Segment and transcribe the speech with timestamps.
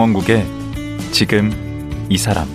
[0.00, 0.46] 강원국의
[1.12, 1.50] 지금
[2.08, 2.48] 이 사람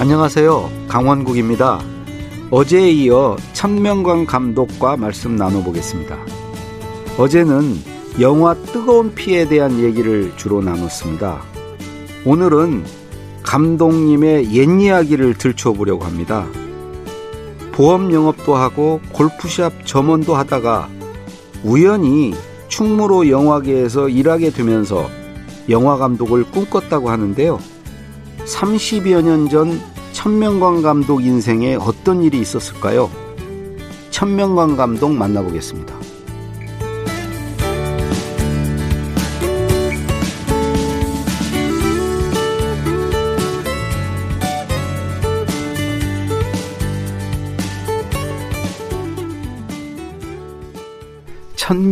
[0.00, 0.68] 안녕하세요.
[0.88, 1.80] 강원국입니다.
[2.50, 6.18] 어제에 이어 천명관 감독과 말씀 나눠보겠습니다.
[7.18, 7.76] 어제는
[8.20, 11.40] 영화 뜨거운 피에 대한 얘기를 주로 나눴습니다.
[12.24, 12.84] 오늘은
[13.44, 16.48] 감독님의 옛 이야기를 들춰보려고 합니다.
[17.70, 20.95] 보험 영업도 하고 골프샵 점원도 하다가
[21.64, 22.34] 우연히
[22.68, 25.08] 충무로 영화계에서 일하게 되면서
[25.68, 27.58] 영화 감독을 꿈꿨다고 하는데요.
[28.44, 29.80] 30여 년 전
[30.12, 33.10] 천명관 감독 인생에 어떤 일이 있었을까요?
[34.10, 35.95] 천명관 감독 만나보겠습니다.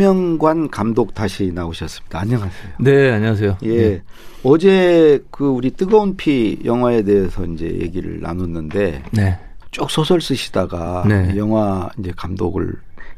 [0.05, 2.19] 천명관 감독 다시 나오셨습니다.
[2.19, 2.73] 안녕하세요.
[2.79, 3.57] 네, 안녕하세요.
[3.63, 3.89] 예.
[3.89, 4.01] 네.
[4.43, 9.39] 어제 그 우리 뜨거운 피 영화에 대해서 이제 얘기를 나눴는데 네.
[9.71, 11.35] 쭉 소설 쓰시다가 네.
[11.35, 12.71] 영화 이제 감독을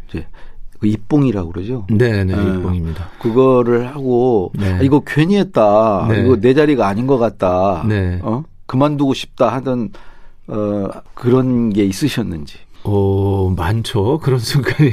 [0.07, 0.25] 이제
[0.79, 1.85] 그 입봉이라고 그러죠.
[1.89, 2.55] 네, 네, 예.
[2.55, 3.09] 입봉입니다.
[3.19, 4.75] 그거를 하고 네.
[4.75, 6.07] 아, 이거 괜히 했다.
[6.09, 6.21] 네.
[6.21, 7.83] 이거 내 자리가 아닌 것 같다.
[7.85, 8.19] 네.
[8.23, 8.43] 어?
[8.65, 9.89] 그만두고 싶다 하던
[10.47, 14.19] 어 그런 게 있으셨는지 어, 많죠.
[14.23, 14.91] 그런 순간이.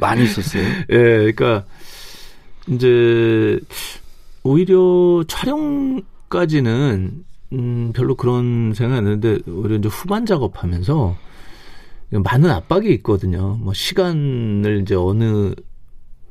[0.00, 0.62] 많이 있었어요.
[0.90, 1.64] 예, 그러니까
[2.68, 3.58] 이제
[4.44, 11.16] 오히려 촬영까지는 음, 별로 그런 생각이 안 드는데 오히려 이제 후반 작업하면서
[12.10, 13.58] 많은 압박이 있거든요.
[13.60, 15.54] 뭐 시간을 이제 어느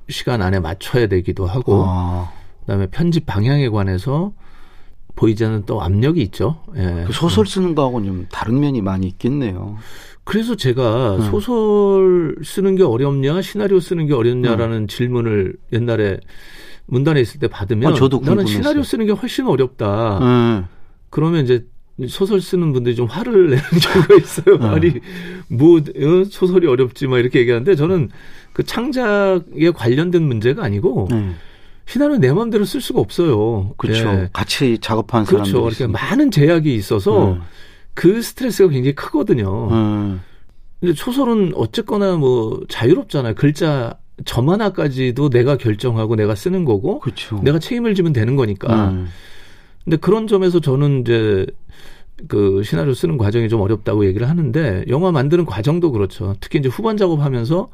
[0.09, 2.31] 시간 안에 맞춰야 되기도 하고 아,
[2.61, 4.33] 그 다음에 편집 방향에 관해서
[5.15, 6.61] 보이지 않는 또 압력이 있죠.
[6.75, 7.03] 예.
[7.07, 9.77] 그 소설 쓰는 거하고는 좀 다른 면이 많이 있겠네요.
[10.23, 11.21] 그래서 제가 음.
[11.29, 16.19] 소설 쓰는 게 어렵냐, 시나리오 쓰는 게 어렵냐라는 질문을 옛날에
[16.85, 18.45] 문단에 있을 때 받으면 아, 저도 나는.
[18.45, 20.19] 시나리오 쓰는 게 훨씬 어렵다.
[20.19, 20.65] 음.
[21.09, 21.65] 그러면 이제
[22.07, 24.55] 소설 쓰는 분들이 좀 화를 내는 경우가 있어요.
[24.55, 24.63] 음.
[24.63, 24.93] 아니
[25.47, 28.09] 뭐 어, 소설이 어렵지 막 이렇게 얘기하는데 저는
[28.53, 31.31] 그 창작에 관련된 문제가 아니고 네.
[31.85, 33.73] 시나리오 내 마음대로 쓸 수가 없어요.
[33.77, 34.07] 그렇죠.
[34.07, 34.29] 예.
[34.31, 35.45] 같이 작업하는 그렇죠.
[35.45, 36.05] 사람들이 이렇게 있으니까.
[36.05, 37.41] 많은 제약이 있어서 음.
[37.93, 39.69] 그 스트레스가 굉장히 크거든요.
[39.71, 40.21] 음.
[40.79, 43.35] 근데 소설은 어쨌거나 뭐 자유롭잖아요.
[43.35, 47.39] 글자 점 하나까지도 내가 결정하고 내가 쓰는 거고 그렇죠.
[47.43, 48.89] 내가 책임을 지면 되는 거니까.
[48.89, 49.07] 음.
[49.83, 51.45] 근데 그런 점에서 저는 이제
[52.27, 56.35] 그 시나리오 쓰는 과정이 좀 어렵다고 얘기를 하는데 영화 만드는 과정도 그렇죠.
[56.39, 57.69] 특히 이제 후반 작업하면서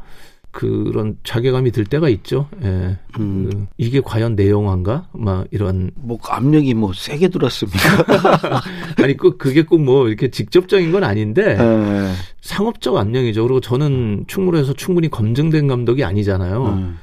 [0.51, 2.47] 그런 자괴감이 들 때가 있죠.
[2.63, 2.97] 예.
[3.19, 3.49] 음.
[3.51, 5.07] 그 이게 과연 내 영화인가?
[5.13, 8.61] 막 이런 뭐 압력이 뭐 세게 들었습니까?
[9.03, 12.11] 아니 그 그게 꼭 뭐 이렇게 직접적인 건 아닌데 예.
[12.41, 13.43] 상업적 압력이죠.
[13.43, 16.65] 그리고 저는 충무로에서 충분히 검증된 감독이 아니잖아요.
[16.65, 16.97] 음.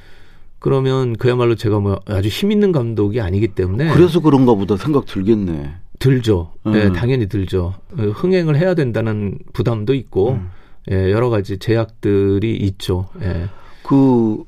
[0.58, 5.72] 그러면 그야말로 제가 뭐 아주 힘 있는 감독이 아니기 때문에 그래서 그런가 보다 생각 들겠네.
[5.98, 6.52] 들죠.
[6.66, 6.74] 음.
[6.74, 7.74] 예, 당연히 들죠.
[7.96, 10.48] 어, 흥행을 해야 된다는 부담도 있고 음.
[10.90, 13.08] 예, 여러 가지 제약들이 있죠.
[13.22, 13.48] 예.
[13.82, 14.44] 그,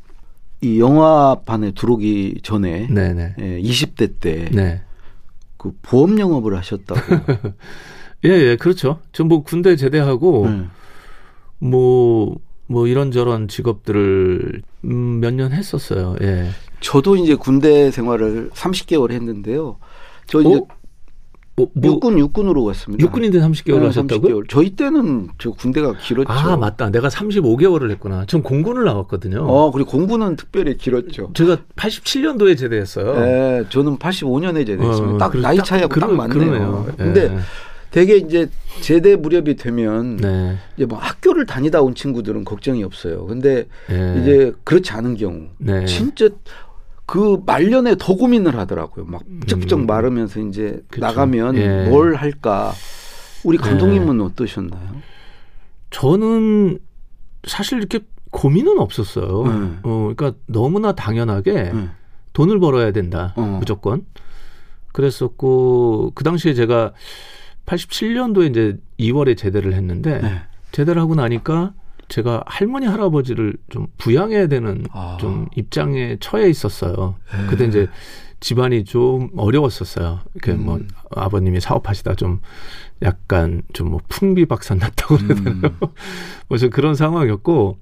[0.60, 3.34] 이 영화판에 들어오기 전에, 네, 네.
[3.40, 4.82] 예, 20대 때, 네.
[5.56, 7.00] 그 보험 영업을 하셨다고.
[8.24, 8.98] 예, 예, 그렇죠.
[9.12, 10.70] 전 뭐 군대 제대하고 음.
[11.58, 16.16] 뭐, 뭐 이런저런 직업들을 음, 몇 년 했었어요.
[16.22, 16.48] 예.
[16.80, 19.78] 저도 이제 군대 생활을 30개월 했는데요.
[20.26, 20.66] 저 이제 어?
[21.58, 23.02] 뭐, 뭐 육군, 육군으로 갔습니다.
[23.04, 24.40] 육군인데 30개월 네, 하셨다고요?
[24.40, 24.44] 30개월.
[24.48, 26.30] 저희 때는 저 군대가 길었죠.
[26.32, 26.90] 아, 맞다.
[26.90, 28.24] 내가 35개월을 했구나.
[28.26, 29.40] 전 공군을 나왔거든요.
[29.44, 31.32] 어, 그리고 공군은 특별히 길었죠.
[31.34, 33.14] 제가 87년도에 제대했어요.
[33.26, 35.14] 예, 저는 85년에 제대했습니다.
[35.14, 36.38] 어, 딱 나이 딱 차이가 딱 그러- 맞네요.
[36.38, 36.86] 그러네요.
[36.90, 37.02] 예.
[37.02, 37.38] 근데
[37.90, 38.48] 되게 이제
[38.82, 40.56] 제대 무렵이 되면 네.
[40.76, 43.26] 이제 뭐 학교를 다니다 온 친구들은 걱정이 없어요.
[43.26, 44.20] 근데 예.
[44.20, 45.84] 이제 그렇지 않은 경우 네.
[45.86, 46.28] 진짜
[47.08, 49.06] 그 말년에 더 고민을 하더라고요.
[49.06, 49.86] 막 부쩍부쩍 음.
[49.86, 51.06] 마르면서 이제 그쵸.
[51.06, 51.88] 나가면 예.
[51.88, 52.74] 뭘 할까.
[53.44, 54.96] 우리 감독님은 어떠셨나요?
[55.88, 56.78] 저는
[57.44, 58.00] 사실 이렇게
[58.30, 59.42] 고민은 없었어요.
[59.46, 59.78] 네.
[59.84, 61.88] 어, 그러니까 너무나 당연하게 네.
[62.34, 63.32] 돈을 벌어야 된다.
[63.36, 63.56] 어.
[63.58, 64.04] 무조건.
[64.92, 66.92] 그랬었고 그 당시에 제가
[67.64, 70.42] 87년도에 이제 2월에 제대를 했는데 네.
[70.72, 71.72] 제대를 하고 나니까
[72.08, 75.16] 제가 할머니 할아버지를 좀 부양해야 되는 아.
[75.20, 77.16] 좀 입장에 처해 있었어요.
[77.32, 77.46] 네.
[77.48, 77.88] 그때 이제
[78.40, 80.20] 집안이 좀 어려웠었어요.
[80.34, 80.88] 이렇게 뭐 음.
[81.10, 82.40] 아버님이 사업하시다 좀
[83.02, 85.60] 약간 좀 뭐 풍비박산 났다고 그래야 되나요?
[85.62, 85.78] 음.
[86.48, 87.78] 뭐좀 그런 상황이었고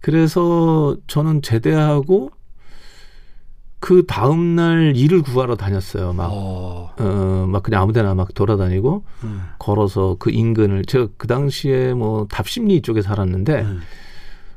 [0.00, 2.30] 그래서 저는 제대하고
[3.80, 6.12] 그 다음 날 일을 구하러 다녔어요.
[6.12, 6.90] 막 어.
[6.98, 9.40] 어, 막 그냥 아무데나 막 돌아다니고 음.
[9.58, 13.80] 걸어서 그 인근을 제가 그 당시에 뭐 답심리 쪽에 살았는데 음.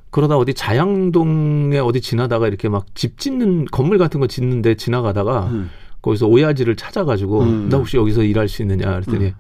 [0.10, 5.70] 그러다 어디 자양동에 어디 지나다가 이렇게 막 집 짓는 건물 같은 거 짓는데 지나가다가 음.
[6.02, 7.70] 거기서 오야지를 찾아가지고 음.
[7.70, 9.34] 나 혹시 여기서 일할 수 있느냐 그랬더니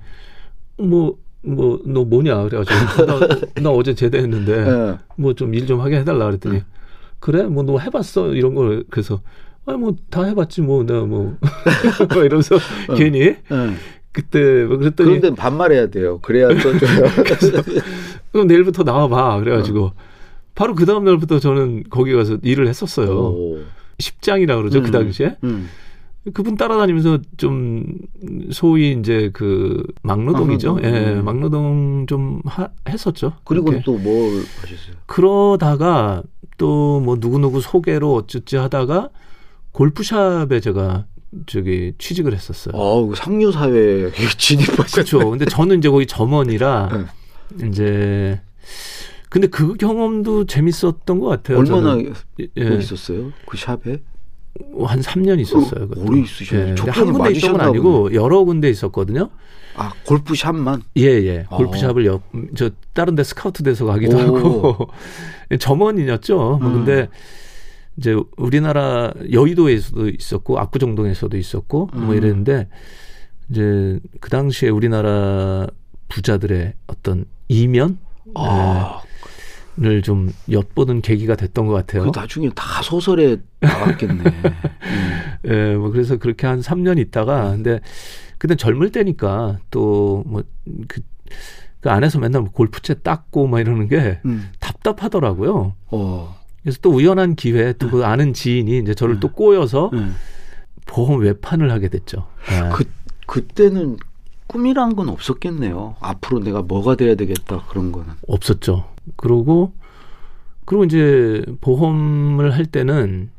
[0.77, 3.19] 뭐 뭐 너 뭐냐 그래가지고 나,
[3.63, 4.97] 나 어제 제대했는데 예.
[5.17, 6.61] 뭐좀 일 좀 하게 해달라 그랬더니 음.
[7.19, 9.21] 그래 뭐 너 해봤어 이런 걸 그래서
[9.65, 11.37] 아니 뭐 다 해봤지 뭐 내가 뭐
[12.13, 12.57] 뭐 이러면서
[12.95, 13.37] 괜히 예.
[14.11, 16.19] 그때 뭐 그랬더니 그런데 반말해야 돼요.
[16.21, 16.71] 그래야 또.
[18.31, 19.91] 그럼 내일부터 나와봐 그래가지고
[20.55, 23.59] 바로 그 다음 날부터 저는 거기 가서 일을 했었어요 오.
[23.99, 24.91] 십장이라 그러죠 그 음.
[24.91, 25.69] 당시에 음.
[26.33, 27.85] 그분 따라다니면서 좀
[28.51, 30.73] 소위 이제 그 막노동이죠.
[30.75, 30.93] 막노동.
[30.93, 31.25] 예, 음.
[31.25, 33.33] 막노동 좀 하, 했었죠.
[33.43, 33.83] 그리고 그렇게.
[33.83, 34.95] 또뭘 하셨어요?
[35.07, 36.21] 그러다가
[36.59, 39.09] 또 뭐 누구누구 소개로 어쩌지 하다가
[39.71, 41.05] 골프샵에 제가
[41.45, 42.73] 저기 취직을 했었어요.
[42.75, 45.17] 아, 상류 사회에 진입하셨죠.
[45.17, 45.29] 그렇죠.
[45.29, 47.07] 근데 저는 이제 거기 점원이라
[47.55, 47.67] 네.
[47.67, 48.41] 이제
[49.29, 51.59] 근데 그 경험도 재밌었던 것 같아요.
[51.59, 52.13] 얼마나 저는.
[52.57, 53.31] 예, 뭐 있었어요?
[53.45, 54.01] 그 샵에?
[54.85, 55.85] 한 3년 있었어요.
[55.85, 56.03] 어.
[56.05, 56.75] 오래 있으셨네.
[56.77, 59.29] 예, 한 군데 있던 건 아니고 여러 군데 있었거든요.
[59.75, 60.83] 아, 골프 샵만?
[60.97, 61.45] 예, 예.
[61.49, 61.57] 어.
[61.57, 62.23] 골프샵을 옆,
[62.55, 64.19] 저, 다른 데 스카우트 돼서 가기도 오.
[64.19, 64.87] 하고,
[65.59, 66.35] 점원이었죠.
[66.61, 66.73] 뭐 음.
[66.85, 67.07] 근데,
[67.97, 72.17] 이제 우리나라 여의도에서도 있었고, 압구정동에서도 있었고, 뭐 음.
[72.17, 72.67] 이랬는데,
[73.49, 75.67] 이제 그 당시에 우리나라
[76.07, 77.97] 부자들의 어떤 이면을
[78.35, 79.01] 아,
[80.03, 82.09] 좀 엿보는 계기가 됐던 것 같아요.
[82.09, 84.23] 그 나중에 다 소설에 나왔겠네.
[84.23, 85.51] 음.
[85.51, 87.79] 예, 뭐 그래서 그렇게 한 3년 있다가 근데
[88.37, 91.01] 그때 젊을 때니까 또 뭐그
[91.81, 94.49] 그 안에서 맨날 뭐 골프채 닦고 막 이러는 게 음.
[94.59, 95.75] 답답하더라고요.
[95.87, 96.40] 어.
[96.63, 99.19] 그래서 또 우연한 기회에 또 그 아는 지인이 이제 저를 음.
[99.19, 100.15] 또 꼬여서 음.
[100.85, 102.27] 보험 외판을 하게 됐죠.
[102.51, 102.69] 예.
[102.73, 102.85] 그,
[103.27, 103.97] 그때는
[104.47, 105.95] 꿈이란 건 없었겠네요.
[106.01, 108.13] 앞으로 내가 뭐가 돼야 되겠다, 그런 거는.
[108.27, 108.85] 없었죠.
[109.15, 109.73] 그러고
[110.65, 113.29] 그리고 이제 보험을 할 때는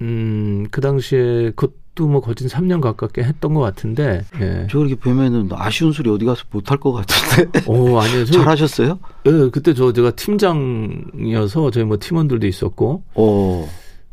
[0.00, 4.66] 음, 그 당시에 그 것도 뭐 거진 3년 가깝게 했던 것 같은데, 예.
[4.70, 7.60] 저 이렇게 뵈면은 아쉬운 소리 어디 가서 못할 것 같은데.
[7.66, 8.24] 오, 아니요.
[8.24, 8.98] 저, 잘하셨어요?
[9.26, 13.68] 예, 그때 저, 제가 팀장이어서 저희 뭐 팀원들도 있었고, 어.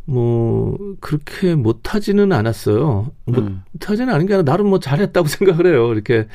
[0.05, 3.11] 뭐, 그렇게 못하지는 않았어요.
[3.29, 3.63] 음.
[3.71, 5.93] 못하지는 않은 게 아니라 나름 뭐 잘했다고 생각을 해요.
[5.93, 6.27] 이렇게,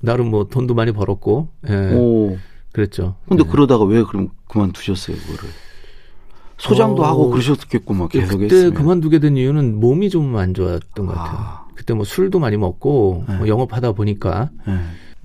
[0.00, 1.92] 나름 뭐 돈도 많이 벌었고, 예.
[1.94, 2.36] 오.
[2.72, 3.16] 그랬죠.
[3.26, 3.50] 근데 예.
[3.50, 5.48] 그러다가 왜 그럼 그만두셨어요, 그거를?
[6.58, 8.74] 소장도 어, 하고 그러셨겠구만, 계속 그때 했으면.
[8.74, 11.36] 그만두게 된 이유는 몸이 좀 안 좋았던 것 같아요.
[11.38, 11.66] 아.
[11.74, 13.36] 그때 뭐 술도 많이 먹고 네.
[13.36, 14.72] 뭐 영업하다 보니까 예.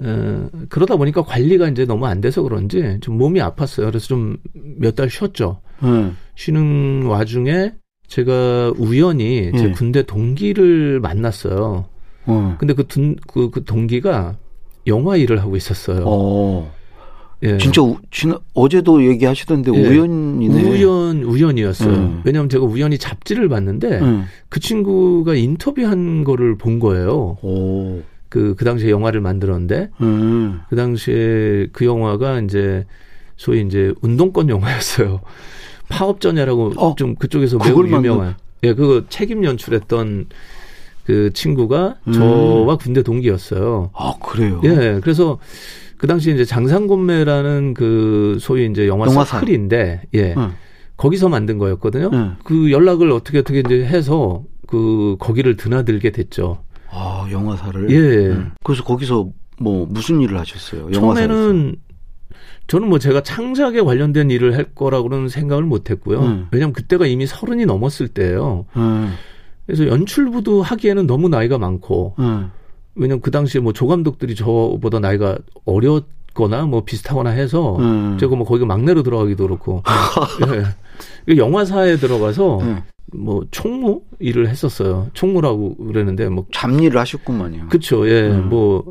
[0.04, 3.86] 어, 그러다 보니까 관리가 이제 너무 안 돼서 그런지 좀 몸이 아팠어요.
[3.86, 4.38] 그래서 좀
[4.80, 5.62] 몇 달 쉬었죠.
[5.83, 6.12] 예.
[6.36, 7.74] 쉬는 와중에
[8.07, 9.72] 제가 우연히 제 예.
[9.72, 11.86] 군대 동기를 만났어요.
[12.25, 12.56] 어.
[12.60, 14.36] 근데 그, 둔, 그, 그 동기가
[14.88, 16.04] 영화 일을 하고 있었어요.
[16.06, 16.72] 어.
[17.44, 17.58] 예.
[17.58, 19.80] 진짜 우, 지난, 어제도 얘기하시던데 예.
[19.80, 20.64] 우연이네.
[20.64, 21.94] 우연 우연이었어요.
[21.94, 22.22] 음.
[22.24, 24.24] 왜냐하면 제가 우연히 잡지를 봤는데 응.
[24.50, 27.38] 그 친구가 인터뷰한 거를 본 거예요.
[27.42, 28.02] 오.
[28.31, 30.62] 그, 그 당시에 영화를 만들었는데, 음.
[30.69, 32.86] 그 당시에 그 영화가 이제,
[33.36, 35.19] 소위 이제 운동권 영화였어요.
[35.90, 38.36] 파업전야라고 어, 좀 그쪽에서 매우 유명한.
[38.64, 40.28] 예, 그거 책임 연출했던
[41.04, 42.14] 그 친구가 음.
[42.14, 43.90] 저와 군대 동기였어요.
[43.94, 44.62] 아, 그래요?
[44.64, 45.38] 예, 그래서
[46.02, 49.38] 그 당시에 이제 장상곤매라는 그 소위 이제 영화 영화사.
[49.38, 50.54] 서클인데, 예, 응.
[50.98, 52.10] 거기서 만든 거였거든요.
[52.12, 52.36] 응.
[52.44, 56.64] 그 연락을 어떻게 어떻게 이제 해서 그 거기를 드나들게 됐죠.
[56.90, 57.92] 아, 영화사를?
[57.92, 58.30] 예.
[58.31, 58.52] 응.
[58.64, 59.30] 그래서 거기서
[59.60, 60.90] 뭐 무슨 일을 하셨어요?
[60.92, 61.28] 영화사에서?
[61.28, 61.76] 처음에는
[62.66, 66.20] 저는 뭐 제가 창작에 관련된 일을 할 거라고는 생각을 못 했고요.
[66.20, 66.48] 음.
[66.50, 68.66] 왜냐면 그때가 이미 서른이 넘었을 때예요.
[68.76, 69.12] 응.
[69.68, 72.50] 그래서 연출부도 하기에는 너무 나이가 많고 응.
[72.95, 78.18] 왜냐면 그 당시에 뭐 조감독들이 저보다 나이가 어렸 거나 뭐 비슷하거나 해서 응.
[78.19, 79.83] 제가 뭐 거기 막내로 들어가기도 그렇고
[81.30, 81.36] 예.
[81.38, 82.81] 영화사에 들어가서 응.
[83.14, 85.10] 뭐 총무 일을 했었어요.
[85.14, 87.68] 총무라고 그랬는데 뭐 잡일을 하셨구만요.
[87.69, 88.48] 그쵸 예 음.
[88.50, 88.83] 뭐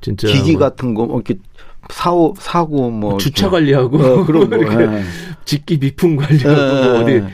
[0.00, 1.40] 진짜 기기 뭐 같은 거, 뭐 이렇게
[1.88, 3.16] 사고, 사고, 뭐.
[3.16, 3.56] 주차 이렇게.
[3.56, 4.56] 관리하고 어, 그런 거.
[4.56, 5.02] 이렇게 예.
[5.44, 7.24] 직기 비품 관리하고 뭐 어디 예.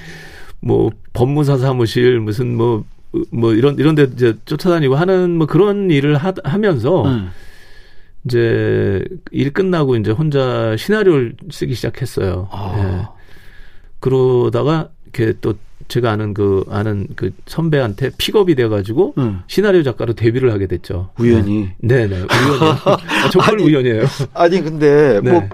[0.61, 2.85] 뭐 법무사 사무실 무슨 뭐
[3.31, 7.31] 뭐 이런 이런 데 이제 쫓아다니고 하는 뭐 그런 일을 하, 하면서 응.
[8.25, 12.49] 이제 일 끝나고 이제 혼자 시나리오를 쓰기 시작했어요.
[12.51, 12.57] 예.
[12.57, 13.13] 아.
[14.01, 15.55] 그러다가 이렇게 또
[15.89, 19.43] 제가 아는 그 아는 그 선배한테 픽업이 돼 가지고 응.
[19.47, 21.11] 시나리오 작가로 데뷔를 하게 됐죠.
[21.19, 21.71] 우연히.
[21.79, 22.17] 네, 네.
[22.17, 22.71] 우연이요.
[22.87, 24.05] 아, 정말 아니, 우연이에요.
[24.33, 25.31] 아니, 근데, 네.
[25.31, 25.49] 뭐,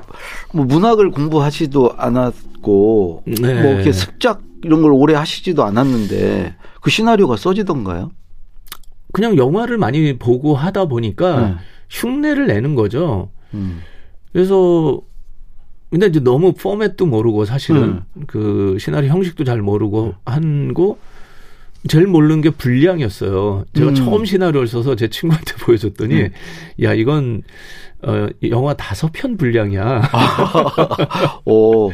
[0.52, 3.62] 뭐, 문학을 공부하지도 않았고, 네.
[3.62, 8.10] 뭐, 이렇게 습작 이런 걸 오래 하시지도 않았는데, 그 시나리오가 써지던가요?
[9.12, 11.54] 그냥 영화를 많이 보고 하다 보니까 네.
[11.90, 13.30] 흉내를 내는 거죠.
[13.54, 13.80] 음.
[14.32, 15.00] 그래서
[15.90, 18.24] 근데 이제 너무 포맷도 모르고 사실은 음.
[18.26, 20.98] 그 시나리오 형식도 잘 모르고 한거
[21.88, 23.64] 제일 모르는 게 분량이었어요.
[23.72, 23.94] 제가 음.
[23.94, 26.30] 처음 시나리오를 써서 제 친구한테 보여줬더니 음.
[26.82, 27.42] 야 이건
[28.02, 30.02] 어 영화 다섯 편 분량이야.
[31.46, 31.90] 오,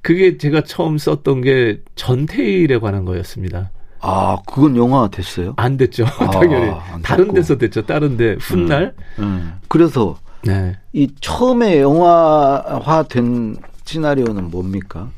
[0.00, 3.70] 그게 제가 처음 썼던 게 전태일에 관한 거였습니다.
[4.02, 5.54] 아, 그건 영화 됐어요?
[5.56, 6.04] 안 됐죠.
[6.18, 7.32] 아, 당연히 안 다른.
[7.32, 7.82] 데서 됐죠.
[7.86, 8.94] 다른 데 훗날.
[9.20, 9.54] 음.
[9.68, 10.76] 그래서 네.
[10.92, 15.08] 이 처음에 영화화 된 시나리오는 뭡니까?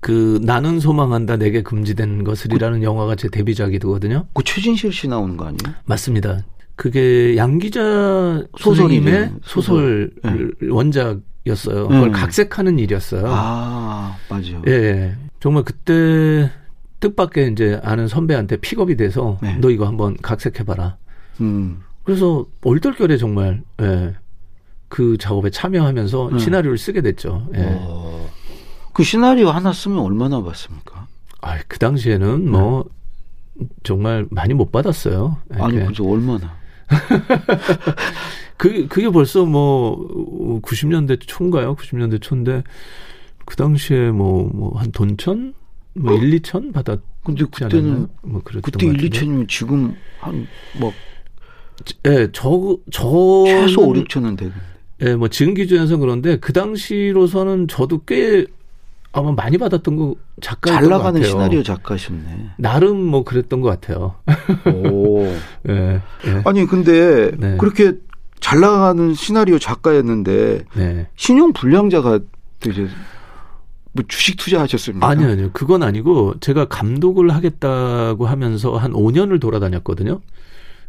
[0.00, 4.26] 그 나는 소망한다 내게 금지된 것을이라는 영화가 제 데뷔작이거든요.
[4.32, 5.74] 그 최진실 씨 나오는 거 아니에요?
[5.86, 6.38] 맞습니다.
[6.76, 7.80] 그게 양기자
[8.56, 8.60] 소설이죠.
[8.60, 10.54] 선생님의 소설 소설.
[10.70, 11.88] 원작이었어요.
[11.88, 12.12] 그걸 음.
[12.12, 13.24] 각색하는 일이었어요.
[13.26, 14.62] 아, 맞아요.
[14.68, 15.14] 예, 예.
[15.40, 16.48] 정말 그때
[17.00, 19.56] 뜻밖의 이제 아는 선배한테 픽업이 돼서 네.
[19.60, 20.96] 너 이거 한번 각색해봐라.
[21.40, 21.82] 음.
[22.04, 24.14] 그래서 얼떨결에 정말 예,
[24.88, 26.38] 그 작업에 참여하면서 음.
[26.38, 27.48] 시나리오를 쓰게 됐죠.
[27.54, 27.76] 예.
[27.80, 28.28] 어.
[28.92, 31.06] 그 시나리오 하나 쓰면 얼마나 받습니까?
[31.40, 32.84] 아, 그 당시에는 뭐
[33.82, 35.36] 정말 많이 못 받았어요.
[35.54, 36.56] 예, 아니, 그죠 얼마나?
[38.56, 41.76] 그, 그게 벌써 뭐, 90년대 초인가요?
[41.76, 42.64] 90년대 초인데,
[43.44, 45.54] 그 당시에 뭐, 뭐, 한 돈천?
[46.00, 48.08] 뭐, 1, 2천 받았지 근데 그때는?
[48.22, 49.18] 뭐, 그랬던 그때 것 1, 같은데.
[49.26, 50.92] 2천이면 지금 한뭐
[52.06, 53.44] 예, 저, 저.
[53.46, 54.54] 최소 5, 6천은 되겠네.
[55.02, 58.46] 예, 뭐, 지금 기준에서 그런데, 그 당시로서는 저도 꽤,
[59.12, 61.22] 아마 많이 받았던 거, 작가였던 잘것 나가는.
[61.22, 62.50] 시나리오 작가셨네.
[62.58, 64.16] 나름 뭐, 그랬던 것 같아요.
[64.84, 65.24] 오.
[65.68, 66.42] 예, 예.
[66.44, 67.56] 아니 근데 네.
[67.58, 67.92] 그렇게
[68.40, 71.08] 잘 나가는 시나리오 작가였는데 네.
[71.16, 72.20] 신용 불량자가
[72.60, 72.86] 또 이제
[73.98, 75.06] 뭐 주식 투자하셨습니까?
[75.08, 75.50] 아니요, 아니요.
[75.52, 80.20] 그건 아니고 제가 감독을 하겠다고 하면서 한 5년을 돌아다녔거든요.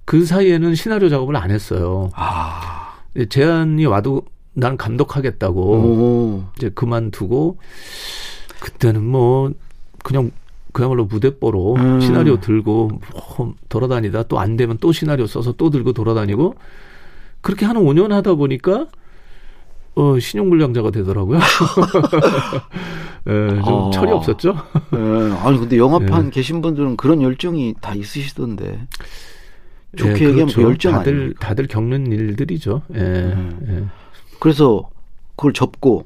[0.06, 2.12] 그 사이에는 시나리오 작업을 안 했어요.
[2.14, 3.00] 아.
[3.30, 4.24] 제안이 와도
[4.54, 6.44] 난 감독하겠다고 오.
[6.58, 7.58] 이제 그만두고
[8.60, 9.52] 그때는 뭐
[10.04, 10.30] 그냥
[10.72, 12.02] 그야말로 무대뽀로 음.
[12.02, 12.92] 시나리오 들고
[13.38, 16.56] 뭐 돌아다니다 또 안 되면 또 시나리오 써서 또 들고 돌아다니고
[17.42, 18.88] 그렇게 한 5년 하다 보니까
[19.96, 21.40] 어 신용불량자가 되더라고요.
[23.28, 23.90] 예, 좀 아.
[23.92, 24.56] 철이 없었죠.
[24.94, 24.98] 예.
[25.44, 26.30] 아니 근데 영화판 네.
[26.32, 28.88] 계신 분들은 그런 열정이 다 있으시던데.
[29.98, 31.48] 좋게 예, 얘기하면 그 열정 다들 아닙니까?
[31.48, 32.84] 다들 겪는 일들이죠.
[32.94, 33.00] 예.
[33.00, 33.60] 음.
[33.68, 33.86] 예.
[34.40, 34.88] 그래서
[35.36, 36.06] 그걸 접고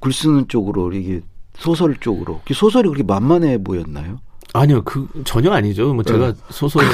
[0.00, 1.20] 글 쓰는 쪽으로 이게
[1.54, 4.18] 소설 쪽으로 그 소설이 그렇게 만만해 보였나요?
[4.54, 5.94] 아니요, 그 전혀 아니죠.
[5.94, 6.84] 뭐 제가 소설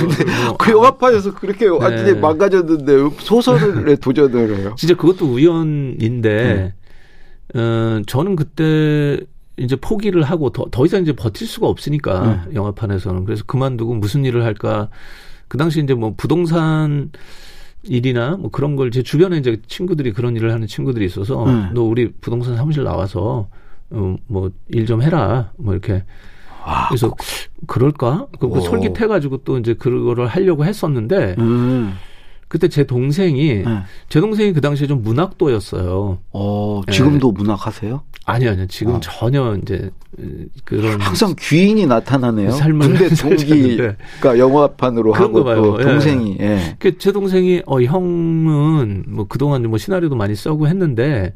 [0.46, 2.18] 뭐그 영화판에서 그렇게 완전히 네.
[2.20, 4.74] 망가졌는데 소설에 도전을 해요.
[4.76, 6.72] 진짜 그것도 우연인데,
[7.56, 7.58] 음.
[7.58, 9.18] 어, 저는 그때
[9.56, 12.54] 이제 포기를 하고 더, 더 이상 이제 버틸 수가 없으니까, 음.
[12.54, 13.24] 영화판에서는.
[13.24, 14.88] 그래서 그만두고 무슨 일을 할까.
[15.48, 17.10] 그 당시 이제 뭐 부동산
[17.82, 21.70] 일이나 뭐 그런 걸 제 주변에 이제 친구들이 그런 일을 하는 친구들이 있어서, 음.
[21.74, 23.48] 너 우리 부동산 사무실 나와서,
[23.90, 25.50] 어, 뭐일 좀 해라.
[25.56, 26.04] 뭐 이렇게.
[26.64, 27.14] 아, 그래서
[27.66, 28.26] 그럴까?
[28.38, 28.60] 그, 그 오.
[28.60, 31.96] 솔깃해 가지고 또 이제 그거를 하려고 했었는데, 음.
[32.48, 33.78] 그때 제 동생이, 네.
[34.08, 36.18] 제 동생이 그 당시에 좀 문학도였어요.
[36.32, 36.92] 어, 네.
[36.92, 38.02] 지금도 문학 하세요?
[38.24, 38.66] 아니요, 아니요.
[38.68, 39.00] 지금 아.
[39.00, 39.90] 전혀 이제
[40.64, 42.50] 그런 항상 귀인이 나타나네요.
[42.50, 43.08] 사셨는데.
[43.16, 45.44] 동기가 영화판으로 하고.
[45.44, 45.84] 또 예.
[45.84, 46.76] 동생이 예.
[46.78, 51.34] 그제 동생이 어 형은 뭐 그동안 뭐 시나리오도 많이 써고 했는데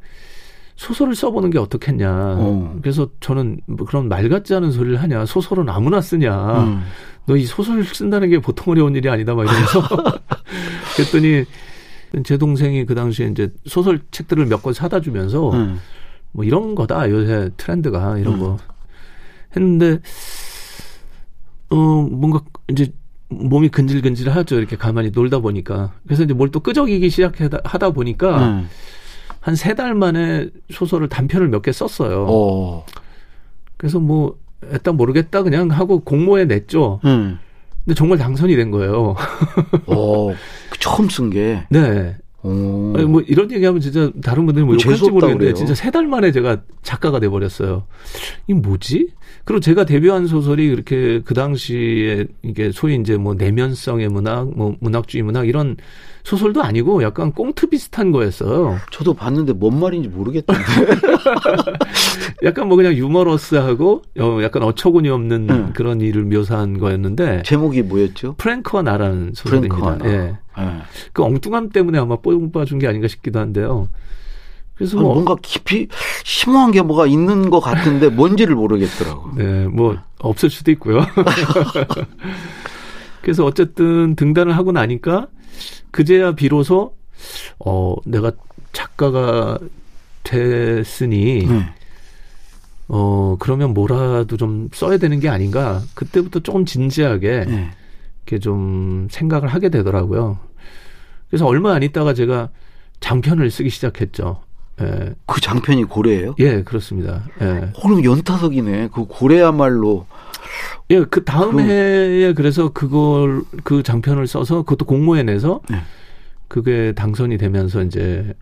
[0.77, 2.11] 소설을 써보는 게 어떻겠냐.
[2.39, 2.79] 어.
[2.83, 5.27] 그래서 저는 뭐 그런 말 같지 않은 소리를 하냐.
[5.27, 6.63] 소설은 아무나 쓰냐.
[6.65, 6.83] 음.
[7.27, 9.35] 너이 소설 쓴다는 게 보통 어려운 일이 아니다.
[9.35, 9.83] 막 이러면서
[10.97, 11.45] 그랬더니
[12.25, 15.79] 제 동생이 그 당시에 이제 소설 책들을 몇 권 사다 주면서 음.
[16.33, 18.41] 뭐 이런 거다 요새 트렌드가 이런 음.
[18.41, 18.57] 거
[19.55, 20.01] 했는데
[21.71, 22.93] 어 뭔가 이제
[23.29, 28.69] 몸이 근질근질하죠 이렇게 가만히 놀다 보니까 그래서 이제 뭘 또 끄적이기 시작하다 하다 보니까 음.
[29.43, 32.27] 한 세 달 만에 소설을 단편을 몇 개 썼어요.
[32.29, 32.87] 어.
[33.77, 34.39] 그래서 뭐
[34.71, 37.01] 일단 모르겠다 그냥 하고 공모에 냈죠.
[37.05, 37.39] 음.
[37.85, 39.17] 근데 정말 당선이 된 거예요.
[39.87, 40.29] 어.
[40.71, 41.65] 그 처음 쓴 게.
[41.69, 42.17] 네.
[42.45, 42.93] 어.
[42.97, 45.55] 아니, 뭐 이런 얘기하면 진짜 다른 분들이 뭐뭐 욕할지 모르겠는데 그래요.
[45.55, 47.85] 진짜 세 달 만에 제가 작가가 돼 버렸어요.
[48.49, 49.09] 이 뭐지?
[49.45, 55.23] 그리고 제가 데뷔한 소설이 그렇게 그 당시에 이게 소위 이제 뭐 내면성의 문학, 뭐 문학주의
[55.23, 55.77] 문학 이런
[56.25, 58.79] 소설도 아니고 약간 꽁트 비슷한 거였어요.
[58.93, 60.63] 저도 봤는데 뭔 말인지 모르겠던데.
[62.45, 65.73] 약간 뭐 그냥 유머러스하고 어 약간 어처구니 없는 음.
[65.75, 68.35] 그런 일을 묘사한 거였는데 제목이 뭐였죠?
[68.39, 69.97] 프랭크와 나라는 프랭크와 소설입니다.
[69.97, 70.11] 나.
[70.11, 70.35] 예.
[70.59, 70.83] 예.
[71.13, 73.89] 그 엉뚱함 때문에 아마 뽑아준 게 아닌가 싶기도 한데요.
[74.75, 75.89] 그래서 뭐 뭔가 깊이
[76.25, 79.37] 심오한 게 뭐가 있는 것 같은데 뭔지를 모르겠더라고.
[79.37, 81.07] 네, 뭐 없을 수도 있고요.
[83.23, 85.29] 그래서 어쨌든 등단을 하고 나니까
[85.91, 86.95] 그제야 비로소
[87.65, 88.33] 어 내가
[88.73, 89.59] 작가가
[90.25, 91.67] 됐으니 네.
[92.89, 97.71] 어 그러면 뭐라도 좀 써야 되는 게 아닌가 그때부터 조금 진지하게 네.
[98.27, 100.39] 이렇게 좀 생각을 하게 되더라고요.
[101.29, 102.51] 그래서 얼마 안 있다가 제가
[103.01, 104.43] 장편을 쓰기 시작했죠.
[104.81, 106.35] 예, 그 장편이 고래예요?
[106.39, 107.25] 예 그렇습니다.
[107.41, 108.89] 예, 어, 그럼 연타석이네.
[108.93, 110.07] 그 고래야말로
[110.91, 115.79] 예, 그 다음 그- 해에 그래서 그걸 그 장편을 써서 그것도 공모에 내서 네.
[116.49, 118.35] 그게 당선이 되면서 이제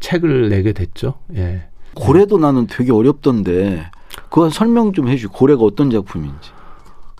[0.00, 1.14] 책을 내게 됐죠.
[1.34, 1.64] 예.
[1.94, 3.84] 고래도 나는 되게 어렵던데
[4.30, 5.28] 그거 설명 좀 해주.
[5.28, 6.50] 고래가 어떤 작품인지.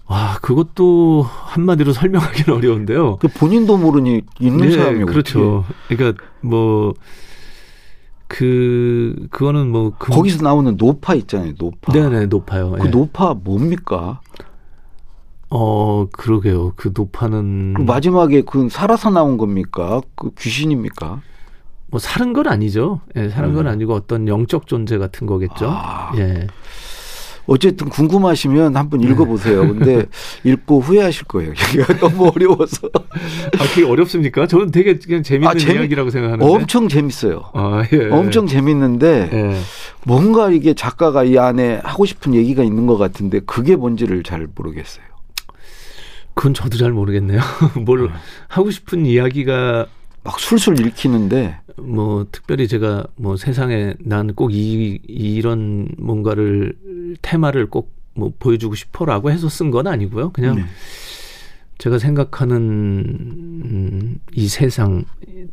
[0.06, 3.16] 와, 그것도 한마디로 설명하기는 어려운데요.
[3.18, 5.64] 그 본인도 모르니 있는 네, 사람이 그렇죠.
[5.88, 6.94] 그러니까 뭐
[8.32, 10.14] 그 그거는 뭐 그, 어떻게.
[10.16, 11.52] 거기서 나오는 노파 있잖아요.
[11.58, 11.92] 노파.
[11.92, 12.70] 네네 높아요.
[12.72, 12.90] 그 예.
[12.90, 14.22] 노파 뭡니까?
[15.50, 16.72] 어 그러게요.
[16.76, 20.00] 그 높아는 그 마지막에 그 살아서 나온 겁니까?
[20.14, 21.20] 그 귀신입니까?
[21.88, 23.00] 뭐 사는 건 아니죠.
[23.16, 23.70] 예, 사는 건 음.
[23.70, 25.68] 아니고 어떤 영적 존재 같은 거겠죠.
[25.68, 26.12] 아.
[26.16, 26.46] 예.
[27.52, 29.60] 어쨌든 궁금하시면 한번 읽어보세요.
[29.60, 30.06] 근데
[30.42, 31.50] 읽고 후회하실 거예요.
[31.76, 32.88] 얘기가 너무 어려워서.
[32.94, 34.46] 아, 그게 어렵습니까?
[34.46, 36.50] 저는 되게 그냥 재밌는 아, 재미- 이야기라고 생각하는데.
[36.50, 37.42] 엄청 재밌어요.
[37.52, 38.08] 아, 예.
[38.10, 39.58] 엄청 재밌는데 예.
[40.06, 45.04] 뭔가 이게 작가가 이 안에 하고 싶은 얘기가 있는 것 같은데 그게 뭔지를 잘 모르겠어요.
[46.34, 47.40] 그건 저도 잘 모르겠네요.
[47.84, 48.08] 뭘 네.
[48.48, 49.86] 하고 싶은 이야기가
[50.24, 56.74] 막 술술 읽히는데 뭐 특별히 제가 뭐 세상에 난 꼭 이 이런 뭔가를
[57.22, 60.32] 테마를 꼭 뭐 보여주고 싶어라고 해서 쓴 건 아니고요.
[60.32, 60.64] 그냥 네.
[61.78, 62.58] 제가 생각하는
[63.64, 65.04] 음, 이 세상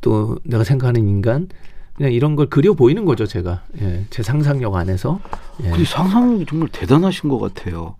[0.01, 1.47] 또 내가 생각하는 인간
[1.95, 3.25] 그냥 이런 걸 그려 보이는 거죠.
[3.25, 5.21] 제가 예, 제 상상력 안에서
[5.63, 5.71] 예.
[5.71, 7.95] 그 상상력이 정말 대단하신 것 같아요.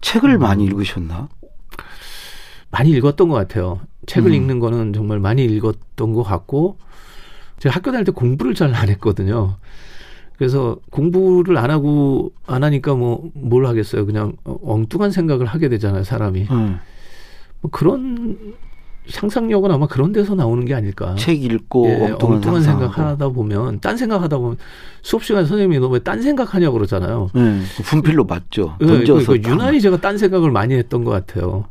[0.00, 0.40] 책을 음.
[0.40, 1.28] 많이 읽으셨나?
[2.70, 3.80] 많이 읽었던 것 같아요.
[4.06, 4.34] 책을 음.
[4.34, 6.78] 읽는 거는 정말 많이 읽었던 것 같고
[7.58, 9.56] 제가 학교 다닐 때 공부를 잘 안 했거든요.
[10.36, 14.04] 그래서 공부를 안 하고 안 하니까 뭐 뭘 하겠어요.
[14.06, 16.46] 그냥 어, 엉뚱한 생각을 하게 되잖아요, 사람이.
[16.50, 16.78] 응.
[17.60, 18.36] 뭐 그런
[19.06, 21.14] 상상력은 아마 그런 데서 나오는 게 아닐까.
[21.16, 22.62] 책 읽고 예, 엉뚱한, 엉뚱한.
[22.62, 24.56] 생각하다 보면 딴 생각하다 보면
[25.02, 27.28] 수업 시간에 선생님이 너 왜 딴 생각하냐 고 그러잖아요.
[27.34, 28.76] 네, 그 분필로 맞죠.
[28.80, 31.66] 예, 던져서 그, 그딱 유난히 제가 딴 생각을 많이 했던 것 같아요.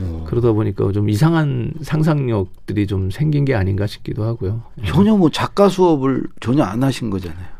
[0.00, 0.24] 어.
[0.28, 4.62] 그러다 보니까 좀 이상한 상상력들이 좀 생긴 게 아닌가 싶기도 하고요.
[4.86, 7.58] 전혀 뭐 작가 수업을 전혀 안 하신 거잖아요.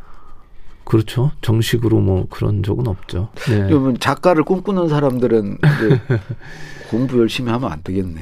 [0.85, 1.33] 그렇죠.
[1.43, 3.29] 정식으로 뭐 그런 적은 없죠.
[3.49, 3.67] 네.
[3.67, 5.59] 그러면 작가를 꿈꾸는 사람들은
[6.89, 8.21] 공부 열심히 하면 안 되겠네.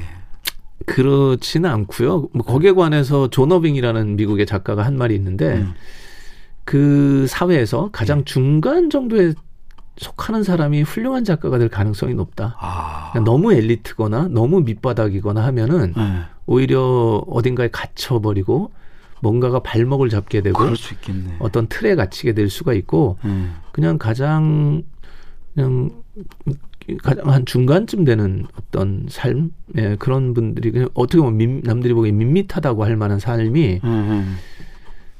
[0.85, 2.29] 그렇지는 않고요.
[2.33, 5.73] 뭐 거기에 관해서 존 어빙이라는 미국의 작가가 한 말이 있는데 음.
[6.65, 9.33] 그 사회에서 가장 중간 정도에
[9.97, 12.55] 속하는 사람이 훌륭한 작가가 될 가능성이 높다.
[12.59, 16.21] 아, 그러니까 너무 엘리트거나 너무 밑바닥이거나 하면은 네.
[16.45, 18.71] 오히려 어딘가에 갇혀버리고
[19.21, 20.59] 뭔가가 발목을 잡게 되고.
[21.39, 23.55] 어떤 틀에 갇히게 될 수가 있고 음.
[23.71, 24.83] 그냥 가장
[25.55, 25.89] 그냥
[27.03, 32.11] 가장 한 중간쯤 되는 어떤 삶 예, 그런 분들이 그냥 어떻게 보면 밋- 남들이 보기에
[32.11, 34.37] 밋밋하다고 할 만한 삶이 음, 음.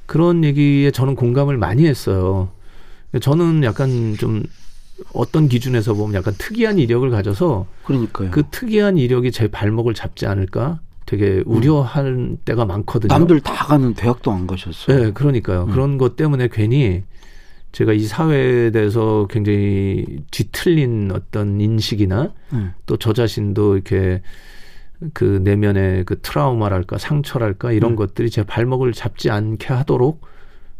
[0.06, 2.50] 그런 얘기에 저는 공감을 많이 했어요.
[3.20, 4.44] 저는 약간 좀
[5.14, 8.32] 어떤 기준에서 보면 약간 특이한 이력을 가져서 그러니까요.
[8.32, 13.14] 그 특이한 이력이 제 발목을 잡지 않을까 되게 우려하는 때가 많거든요.
[13.14, 14.98] 남들 다 가는 대학도 안 가셨어요.
[15.06, 15.64] 네, 그러니까요.
[15.64, 15.72] 음.
[15.72, 17.04] 그런 것 때문에 괜히
[17.72, 22.74] 제가 이 사회에 대해서 굉장히 뒤틀린 어떤 인식이나 음.
[22.86, 24.22] 또저 자신도 이렇게
[25.14, 27.96] 그 내면의 그 트라우마랄까 상처랄까 이런 음.
[27.96, 30.22] 것들이 제 발목을 잡지 않게 하도록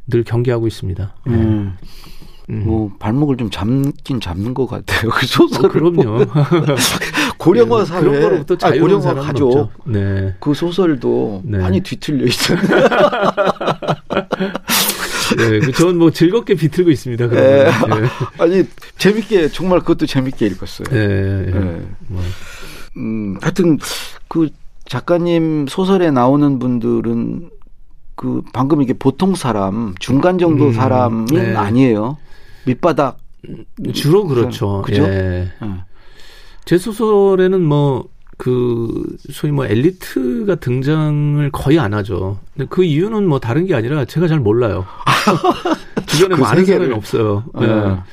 [0.08, 1.16] 늘 경계하고 있습니다.
[1.28, 1.72] 네.
[2.50, 2.56] 음.
[2.56, 2.64] 음.
[2.66, 5.12] 뭐 발목을 좀 잡긴 잡는 것 같아요.
[5.12, 6.26] 그 어, 소설 그럼요.
[7.38, 9.70] 고령화 사회 그런 거로부터 아, 자유로운 고령화 가족 없죠.
[9.86, 10.36] 네.
[10.40, 11.58] 그 소설도 네.
[11.58, 12.88] 많이 뒤틀려 있잖아요.
[15.38, 17.28] 네, 그 저는 뭐 즐겁게 비틀고 있습니다.
[17.28, 17.72] 그런 네.
[17.80, 18.08] 거는.
[18.40, 18.64] 아니
[18.98, 20.88] 재밌게 정말 그것도 재밌게 읽었어요.
[20.90, 21.08] 네.
[21.08, 21.52] 네.
[21.52, 21.60] 네.
[21.60, 21.82] 네.
[22.08, 22.24] 뭐.
[22.96, 23.78] 음, 하여튼
[24.30, 24.50] 그
[24.86, 27.50] 작가님 소설에 나오는 분들은
[28.16, 31.56] 그 방금 이게 보통 사람 중간 정도 음, 사람은 네.
[31.56, 32.18] 아니에요.
[32.68, 33.18] 밑바닥.
[33.94, 34.82] 주로 그렇죠.
[34.84, 35.04] 그죠?
[35.04, 35.52] 예.
[35.62, 35.82] 응.
[36.66, 42.40] 제 소설에는 뭐, 그, 소위 뭐 엘리트가 등장을 거의 안 하죠.
[42.54, 44.86] 근데 그 이유는 뭐 다른 게 아니라 제가 잘 몰라요.
[46.08, 46.88] 주변에 그 많은 세계를.
[46.88, 47.44] 사람이 없어요.
[47.62, 47.66] 예.
[47.66, 48.04] 어.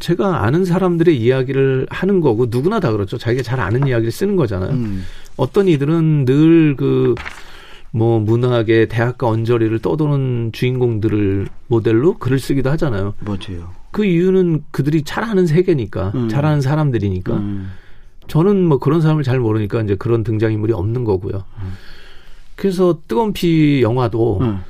[0.00, 3.18] 제가 아는 사람들의 이야기를 하는 거고 누구나 다 그렇죠.
[3.18, 4.70] 자기가 잘 아는 이야기를 쓰는 거잖아요.
[4.70, 5.04] 음.
[5.36, 7.14] 어떤 이들은 늘그
[7.90, 13.14] 뭐 문학의 대학가 언저리를 떠도는 주인공들을 모델로 글을 쓰기도 하잖아요.
[13.20, 13.77] 뭐지요?
[13.98, 16.28] 그 이유는 그들이 잘 아는 세계니까, 음.
[16.28, 17.34] 잘 아는 사람들이니까.
[17.34, 17.68] 음.
[18.28, 21.34] 저는 뭐 그런 사람을 잘 모르니까 이제 그런 등장인물이 없는 거고요.
[21.34, 21.72] 음.
[22.54, 24.60] 그래서 뜨거운 피 영화도 음.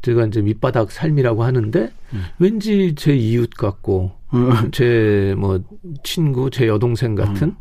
[0.00, 2.24] 제가 이제 밑바닥 삶이라고 하는데 음.
[2.38, 4.70] 왠지 제 이웃 같고 음.
[4.72, 5.60] 제뭐
[6.02, 7.56] 친구, 제 여동생 같은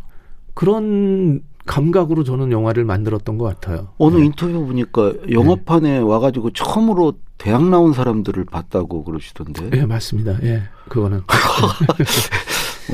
[0.53, 3.89] 그런 감각으로 저는 영화를 만들었던 것 같아요.
[3.97, 4.25] 어느 네.
[4.27, 9.69] 인터뷰 보니까 영화판에 와가지고 처음으로 대학 나온 사람들을 봤다고 그러시던데.
[9.73, 10.37] 예, 맞습니다.
[10.43, 11.23] 예, 그거는 어.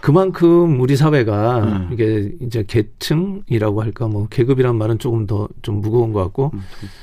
[0.00, 1.88] 그만큼 우리 사회가 음.
[1.92, 6.52] 이게 이제 계층이라고 할까 뭐 계급이란 말은 조금 더 좀 무거운 것 같고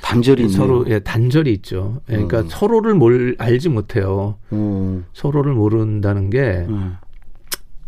[0.02, 0.58] 단절이 있네요.
[0.58, 2.02] 서로 예, 단절이 있죠.
[2.10, 2.48] 예, 그러니까 음.
[2.50, 4.36] 서로를 뭘 알지 못해요.
[4.52, 5.04] 어.
[5.14, 6.96] 서로를 모른다는 게 음.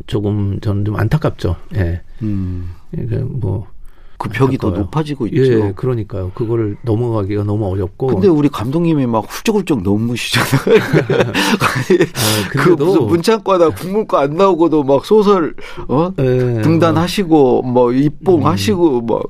[0.07, 1.55] 조금 저는 좀 안타깝죠.
[1.75, 2.01] 예.
[2.23, 2.71] 음.
[2.91, 3.67] 그러니까 뭐
[4.17, 4.69] 그 벽이 더.
[4.69, 5.41] 높아지고 있죠.
[5.67, 6.31] 예, 그러니까요.
[6.33, 8.07] 그거를 넘어가기가 너무 어렵고.
[8.07, 10.79] 근데 우리 감독님이 막 훌쩍훌쩍 넘으시잖아요.
[11.59, 15.53] 아, 그 무슨 문창과나 국문과 안 나오고도 막 소설
[15.87, 19.23] 어 예, 등단하시고 뭐 입봉하시고 막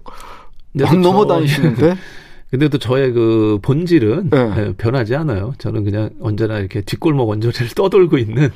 [0.74, 1.96] 근데 막또 저- 넘어다니시는데
[2.52, 4.54] 근데도 저의 그 본질은 네.
[4.58, 5.54] 예, 변하지 않아요.
[5.58, 8.52] 저는 그냥 언제나 이렇게 뒷골목 원조리를 떠돌고 있는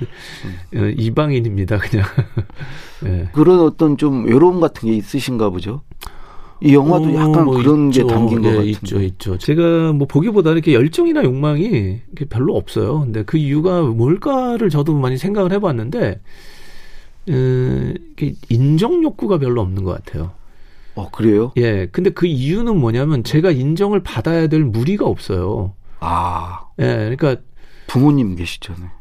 [0.46, 0.80] 음.
[0.80, 1.80] 어, 이방인입니다.
[1.80, 2.06] 그냥.
[3.06, 3.30] 예.
[3.34, 5.82] 그런 어떤 좀 외로움 같은 게 있으신가 보죠.
[6.62, 8.08] 이 영화도 어, 약간 뭐 그런 게 있죠.
[8.08, 8.70] 담긴 것 예, 같은데.
[8.72, 9.38] 있죠, 있죠.
[9.38, 13.02] 제가 뭐 보기보다 이렇게 열정이나 욕망이 별로 없어요.
[13.02, 16.20] 근데 그 이유가 뭘까를 저도 많이 생각을 해봤는데,
[17.30, 17.93] 음,
[18.50, 20.32] 인정 욕구가 별로 없는 것 같아요.
[20.96, 21.52] 어 그래요?
[21.58, 21.88] 예.
[21.91, 25.74] 근데 그 이유는 뭐냐면 제가 인정을 받아야 될 무리가 없어요.
[26.00, 27.15] 아 예.
[27.15, 27.38] 그러니까
[27.88, 28.98] 부모님 계시잖아요.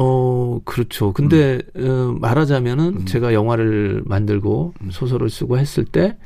[0.00, 1.12] 어, 그렇죠.
[1.12, 3.04] 근데, 어, 말하자면은 음.
[3.04, 6.16] 제가 영화를 만들고 소설을 쓰고 했을 때,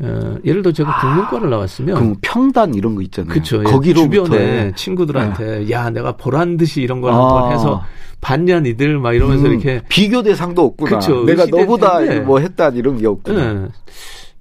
[0.00, 3.32] 어, 예를 들어 제가 국문과를 나왔으면, 평단 이런 거 있잖아요.
[3.32, 3.60] 그쵸.
[3.60, 7.16] 예, 거기로부터 주변에 친구들한테, 야, 내가 보란 듯이 이런 걸 아.
[7.16, 7.82] 한번 해서
[8.20, 10.98] 봤냐, 니들, 막 이러면서 음, 이렇게, 비교 대상도 없구나.
[10.98, 11.24] 그쵸.
[11.24, 12.20] 내가 너보다 텐데.
[12.20, 13.40] 뭐 했다 이런 게 없구나.
[13.40, 13.68] 예.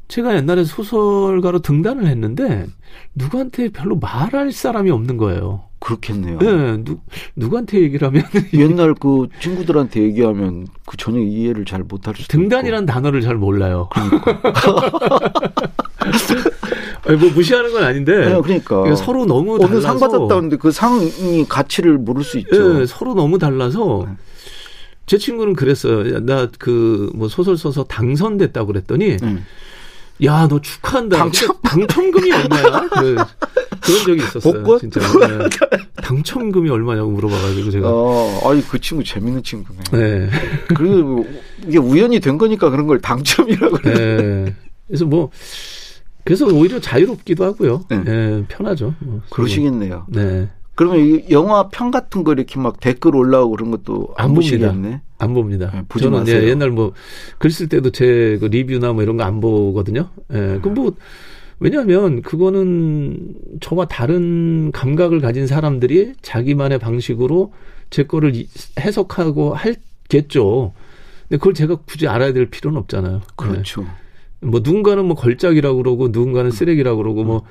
[0.07, 2.65] 제가 옛날에 소설가로 등단을 했는데,
[3.15, 5.63] 누구한테 별로 말할 사람이 없는 거예요.
[5.79, 6.39] 그렇겠네요.
[6.41, 6.97] 예, 누,
[7.35, 13.21] 누구한테 얘기를 하면, 옛날 그 친구들한테 얘기하면 그 전혀 이해를 잘 못할 수도 등단이란 단어를
[13.21, 13.89] 잘 몰라요.
[17.05, 18.21] 아니, 뭐 무시하는 건 아닌데 있고.
[18.29, 22.81] 네, 그러니까 그러니까 서로 너무 어느 달라서 상 받았다는데 그 상이 가치를 모를 수 있죠.
[22.81, 24.13] 예, 서로 너무 달라서 네.
[25.05, 26.19] 제 친구는 그랬어요.
[26.25, 29.45] 나 그 뭐 소설 써서 당선됐다고 그랬더니 음.
[30.23, 31.17] 야 너 축하한다.
[31.17, 31.55] 당첨?
[31.63, 32.87] 당첨금이 얼마야?
[32.89, 33.15] 그,
[33.81, 34.53] 그런 적이 있었어요.
[34.63, 34.79] 복권?
[34.79, 35.77] 진짜 예.
[36.01, 39.79] 당첨금이 얼마냐고 물어봐가지고 제가 어, 아이 그 친구 재밌는 친구네.
[39.91, 40.29] 네.
[40.75, 41.25] 그리고 뭐
[41.67, 43.77] 이게 우연히 된 거니까 그런 걸 당첨이라고.
[43.87, 44.55] 예.
[44.87, 45.29] 그래서 뭐
[46.23, 47.83] 그래서 오히려 자유롭기도 하고요.
[47.89, 48.03] 네.
[48.07, 48.95] 예, 편하죠.
[48.99, 49.21] 뭐.
[49.29, 50.05] 그러시겠네요.
[50.09, 50.49] 네.
[50.75, 54.33] 그러면 이 영화 평 같은 거 이렇게 막 댓글 올라오고 그런 것도 안, 안.
[54.35, 55.01] 보시겠네.
[55.19, 55.71] 안 봅니다.
[55.73, 56.43] 네, 저는 마세요.
[56.43, 56.93] 예, 옛날 뭐
[57.39, 60.09] 글 쓸 때도 제 그 리뷰나 뭐 이런 거 안 보거든요.
[60.33, 60.59] 예.
[60.61, 60.93] 그뭐
[61.59, 67.51] 왜냐하면 그거는 저와 다른 감각을 가진 사람들이 자기만의 방식으로
[67.89, 68.47] 제 거를 이-
[68.79, 70.73] 해석하고 할겠죠.
[71.27, 73.21] 근데 그걸 제가 굳이 알아야 될 필요는 없잖아요.
[73.35, 73.81] 그렇죠.
[73.83, 74.06] 예.
[74.41, 77.43] 뭐 누군가는 뭐 걸작이라고 그러고 누군가는 쓰레기라고 그러고 뭐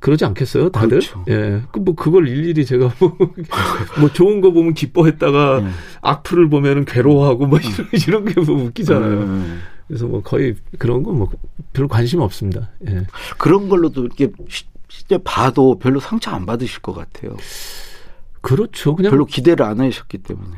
[0.00, 0.88] 그러지 않겠어요, 다들?
[1.00, 1.24] 그렇죠.
[1.28, 1.62] 예.
[1.72, 3.16] 그 뭐 그걸 일일이 제가 뭐,
[3.98, 5.70] 뭐 좋은 거 보면 기뻐했다가 네.
[6.02, 9.20] 악플을 보면은 괴로워하고 뭐 이런, 이런 게 뭐 웃기잖아요.
[9.20, 9.60] 음.
[9.88, 11.28] 그래서 뭐 거의 그런 건 뭐
[11.72, 12.70] 별 관심 없습니다.
[12.88, 13.06] 예.
[13.38, 17.34] 그런 걸로도 이렇게 시- 실제 봐도 별로 상처 안 받으실 것 같아요.
[18.40, 18.94] 그렇죠.
[18.94, 20.56] 그냥 별로 기대를 안 하셨기 때문에.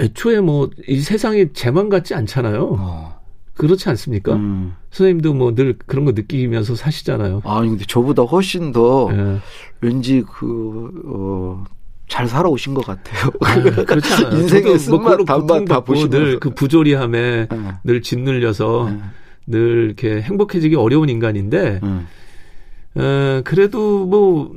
[0.00, 2.76] 애초에 뭐 이 세상이 제만 같지 않잖아요.
[2.78, 3.15] 어.
[3.56, 4.34] 그렇지 않습니까?
[4.34, 4.74] 음.
[4.90, 7.42] 선생님도 뭐 늘 그런 거 느끼면서 사시잖아요.
[7.44, 9.38] 아, 근데 저보다 훨씬 더 예.
[9.80, 11.64] 왠지 그, 어,
[12.08, 13.30] 잘 살아오신 것 같아요.
[13.40, 14.36] 아, 그렇지 않아요.
[14.42, 16.18] 인생의 뭐 쓴맛, 단맛 다 고통받고 보시면서.
[16.18, 17.72] 늘그 부조리함에 예.
[17.84, 19.00] 늘 짓눌려서 예.
[19.46, 23.02] 늘 이렇게 행복해지기 어려운 인간인데 예.
[23.02, 24.52] 에, 그래도 뭐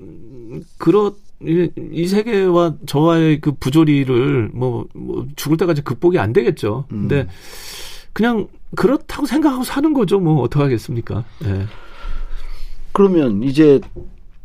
[0.78, 6.86] 그렇 이, 이 세계와 저와의 그 부조리를 뭐, 뭐 죽을 때까지 극복이 안 되겠죠.
[6.92, 7.08] 음.
[7.08, 7.28] 근데
[8.20, 10.20] 그냥 그렇다고 생각하고 사는 거죠.
[10.20, 11.24] 뭐 어떡하겠습니까?
[11.46, 11.68] 예.
[12.92, 13.80] 그러면 이제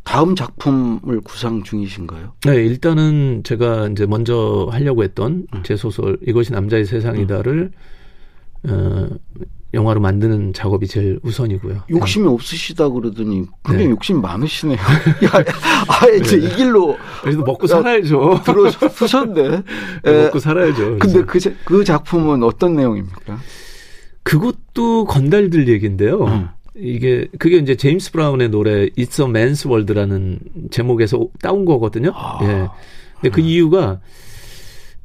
[0.04, 2.34] 다음 작품을 구상 중이신가요?
[2.46, 5.62] 네, 일단은 제가 이제 먼저 하려고 했던 음.
[5.64, 7.72] 제 소설 이것이 남자의 세상이다를
[8.68, 9.08] 어,
[9.74, 11.82] 영화로 만드는 작업이 제일 우선이고요.
[11.90, 13.90] 욕심이 없으시다 그러더니 굉장히 네.
[13.90, 14.76] 욕심 많으시네요.
[14.78, 15.44] 야,
[15.88, 18.40] 아예 이제 이 길로 그래도 먹고 살아야죠.
[18.44, 19.62] 들어서셨네.
[20.06, 20.22] 예.
[20.26, 20.98] 먹고 살아야죠.
[21.00, 23.36] 근데 그래서 그, 자- 그 작품은 어떤 내용입니까?
[24.24, 26.24] 그것도 건달들 얘기인데요.
[26.24, 26.48] 음.
[26.76, 30.40] 이게 그게 이제 제임스 브라운의 노래 It's a Man's World라는
[30.72, 32.10] 제목에서 따온 거거든요.
[32.14, 32.40] 아.
[32.42, 32.68] 예.
[33.20, 34.00] 근데 그 이유가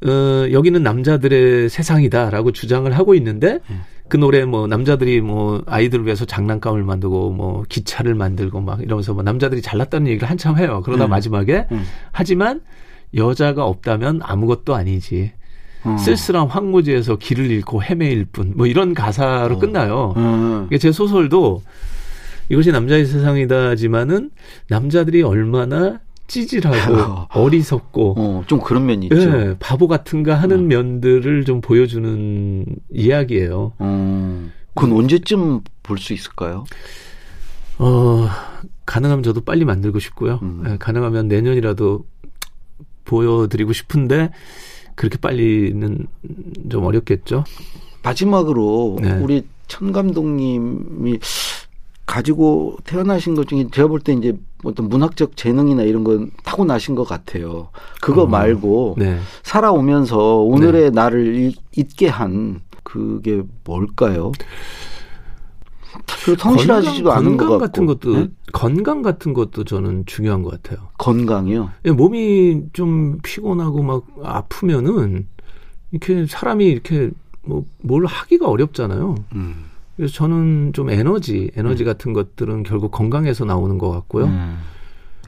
[0.04, 3.60] 어, 여기는 남자들의 세상이다라고 주장을 하고 있는데
[4.08, 9.22] 그 노래 뭐 남자들이 뭐 아이들을 위해서 장난감을 만들고 뭐 기차를 만들고 막 이러면서 뭐
[9.22, 10.82] 남자들이 잘났다는 얘기를 한참 해요.
[10.84, 11.10] 그러다 음.
[11.10, 11.84] 마지막에 음.
[12.10, 12.60] 하지만
[13.14, 15.32] 여자가 없다면 아무것도 아니지.
[15.84, 15.96] 어.
[15.98, 18.52] 쓸쓸한 황무지에서 길을 잃고 헤매일 뿐.
[18.56, 19.58] 뭐 이런 가사로 어.
[19.58, 20.12] 끝나요.
[20.16, 20.66] 어.
[20.68, 21.62] 이게 제 소설도
[22.48, 24.30] 이것이 남자의 세상이다지만은
[24.68, 29.16] 남자들이 얼마나 찌질하고 어리석고 어, 좀 그런 면이 있죠.
[29.20, 30.62] 예, 바보 같은가 하는 어.
[30.62, 33.72] 면들을 좀 보여주는 이야기예요.
[33.78, 36.64] 어, 그건 언제쯤 볼 수 있을까요?
[37.78, 38.28] 어,
[38.86, 40.38] 가능하면 저도 빨리 만들고 싶고요.
[40.42, 40.62] 음.
[40.68, 42.04] 예, 가능하면 내년이라도
[43.04, 44.30] 보여드리고 싶은데
[45.00, 46.06] 그렇게 빨리는
[46.70, 47.44] 좀 어렵겠죠.
[48.02, 49.12] 마지막으로 네.
[49.14, 51.18] 우리 천 감독님이
[52.04, 56.94] 가지고 태어나신 것 중에 제가 볼 때 이제 어떤 문학적 재능이나 이런 건 타고 나신
[56.94, 57.68] 것 같아요.
[58.02, 59.18] 그거 어, 말고 네.
[59.42, 64.32] 살아오면서 오늘의 나를 잊- 잊게 한 그게 뭘까요?
[66.24, 68.28] 그 성실하시지도 않은 것 건강 같고 같은 것도 네?
[68.52, 70.88] 건강 같은 것도 저는 중요한 것 같아요.
[70.98, 71.70] 건강이요.
[71.86, 75.26] 예, 몸이 좀 피곤하고 막 아프면은
[75.92, 77.10] 이렇게 사람이 이렇게
[77.42, 79.14] 뭐 뭘 하기가 어렵잖아요.
[79.34, 79.64] 음.
[79.96, 84.26] 그래서 저는 좀 에너지, 에너지 같은 것들은 결국 건강에서 나오는 것 같고요.
[84.26, 84.58] 음.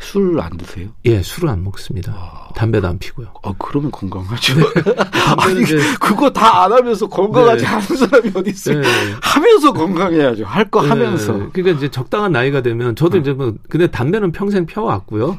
[0.02, 0.88] 술 안 드세요?
[1.04, 2.12] 예, 술을 안 먹습니다.
[2.14, 2.48] 아.
[2.54, 3.28] 담배도 안 피고요.
[3.42, 4.54] 아 그러면 건강하죠.
[4.54, 4.96] 담배는
[5.38, 7.68] 아니 이제 그거 다 안 하면서 건강하지 네.
[7.70, 8.80] 않은 사람이 어디 있어요?
[8.80, 8.88] 네.
[9.22, 10.44] 하면서 건강해야죠.
[10.44, 11.32] 할거 네, 하면서.
[11.52, 15.38] 그러니까 이제 적당한 나이가 되면 저도 이제 뭐 근데 담배는 평생 펴왔고요.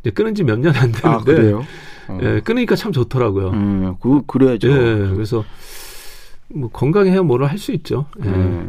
[0.00, 1.64] 이제 끊은 지 몇 년 안 됐는데 아 그래요?
[2.08, 2.18] 어.
[2.22, 3.50] 예, 끊으니까 참 좋더라고요.
[3.50, 4.68] 음, 그 그래야죠.
[4.70, 5.44] 예, 그래서
[6.54, 8.06] 뭐 건강해야 뭐를 할 수 있죠.
[8.24, 8.28] 예.
[8.30, 8.66] 예.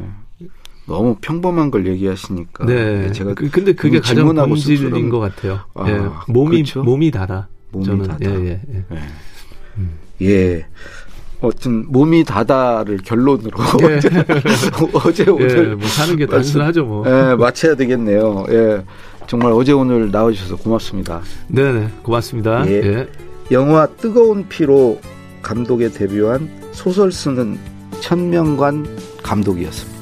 [0.87, 3.11] 너무 평범한 걸 얘기하시니까 네.
[3.11, 5.59] 제가 그, 근데 그게 가장 본질인 것 같아요.
[5.73, 5.99] 아, 예.
[6.27, 6.83] 몸이 그렇죠?
[6.83, 7.47] 몸이 다다.
[7.71, 8.29] 몸이 저는 다다.
[8.29, 8.85] 예, 예, 예.
[10.21, 10.25] 예.
[10.27, 10.65] 예.
[11.41, 13.99] 어떤 몸이 다다를 결론으로 예.
[14.93, 17.03] 어제 예, 오늘 뭐 사는 게 단순하죠, 뭐.
[17.07, 18.45] 예, 마쳐야 되겠네요.
[18.49, 18.83] 예.
[19.27, 21.21] 정말 어제 오늘 나와 주셔서 고맙습니다.
[21.47, 21.89] 네, 네.
[22.03, 22.67] 고맙습니다.
[22.67, 22.73] 예.
[22.73, 23.07] 예.
[23.51, 24.99] 영화 뜨거운 피로
[25.41, 27.57] 감독에 데뷔한 소설 쓰는
[28.01, 28.85] 천명관
[29.23, 29.94] 감독이었습니다.